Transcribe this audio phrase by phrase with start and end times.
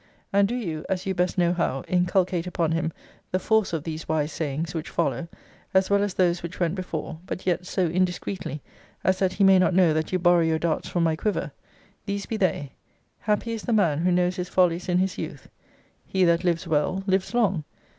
[0.33, 2.91] And do you (as you best know how) inculcate upon him
[3.31, 5.27] the force of these wise sayings which follow,
[5.75, 8.63] as well as those which went before; but yet so indiscreetly,
[9.03, 11.51] as that he may not know that you borrow your darts from my quiver.
[12.07, 12.71] These be they
[13.19, 15.47] Happy is the man who knows his follies in his youth.
[16.07, 17.63] He that lives well, lives long.